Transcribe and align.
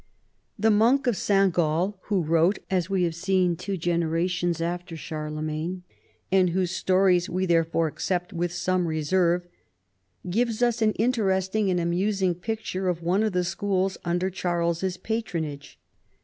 The 0.57 0.71
Monk 0.71 1.05
of 1.05 1.15
St, 1.15 1.53
Gall 1.53 1.99
(who 2.05 2.23
wrote, 2.23 2.57
as 2.71 2.89
we 2.89 3.03
have 3.03 3.13
seen, 3.13 3.55
two 3.55 3.77
generations 3.77 4.59
after 4.59 4.97
Charlemagne, 4.97 5.83
and 6.31 6.49
whose 6.49 6.71
stories 6.71 7.29
we 7.29 7.45
therefore 7.45 7.85
accept 7.85 8.33
with 8.33 8.51
some 8.51 8.87
reserve) 8.87 9.45
gives 10.27 10.63
us 10.63 10.81
an 10.81 10.93
interesting 10.93 11.69
and 11.69 11.79
amusing 11.79 12.33
picture 12.33 12.89
of 12.89 13.03
one 13.03 13.21
of 13.21 13.33
the 13.33 13.43
schools 13.43 13.99
under 14.03 14.31
Charles's 14.31 14.97
patronage. 14.97 15.77